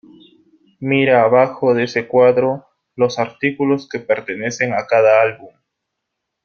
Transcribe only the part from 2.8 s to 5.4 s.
los artículos que pertenecen a cada